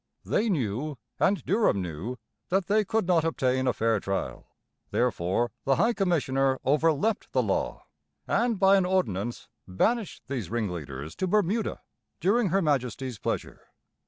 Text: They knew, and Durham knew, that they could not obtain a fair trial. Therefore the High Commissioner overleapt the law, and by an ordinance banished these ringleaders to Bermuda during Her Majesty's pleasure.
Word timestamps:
They 0.25 0.49
knew, 0.49 0.97
and 1.19 1.45
Durham 1.45 1.79
knew, 1.79 2.17
that 2.49 2.65
they 2.65 2.83
could 2.83 3.05
not 3.05 3.23
obtain 3.23 3.67
a 3.67 3.71
fair 3.71 3.99
trial. 3.99 4.47
Therefore 4.89 5.51
the 5.63 5.75
High 5.75 5.93
Commissioner 5.93 6.57
overleapt 6.65 7.31
the 7.33 7.43
law, 7.43 7.85
and 8.27 8.57
by 8.57 8.77
an 8.77 8.85
ordinance 8.87 9.47
banished 9.67 10.23
these 10.27 10.49
ringleaders 10.49 11.15
to 11.17 11.27
Bermuda 11.27 11.81
during 12.19 12.49
Her 12.49 12.63
Majesty's 12.63 13.19
pleasure. 13.19 13.61